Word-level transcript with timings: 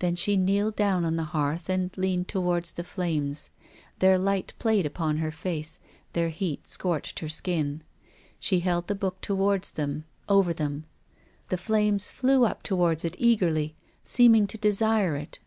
Then 0.00 0.16
she 0.16 0.36
kneeled 0.36 0.76
down 0.76 1.06
on 1.06 1.16
the 1.16 1.24
hearth 1.32 1.70
and 1.70 1.90
leaned 1.96 2.28
towards 2.28 2.72
the 2.74 2.84
flames. 2.84 3.48
Their 4.00 4.18
light 4.18 4.52
played 4.58 4.84
upon 4.84 5.16
her 5.16 5.30
face, 5.30 5.78
their 6.12 6.28
heat 6.28 6.66
scorched 6.66 7.20
her 7.20 7.28
skin. 7.30 7.82
She 8.38 8.60
held 8.60 8.86
the 8.86 8.94
book 8.94 9.18
towards 9.22 9.72
them, 9.72 10.04
over 10.28 10.52
them. 10.52 10.84
The 11.48 11.56
flames 11.56 12.10
flew 12.10 12.44
up 12.44 12.62
towards 12.64 13.02
it 13.02 13.14
eagerly, 13.18 13.74
seeming 14.04 14.46
to 14.48 14.58
desire 14.58 15.16
it. 15.16 15.38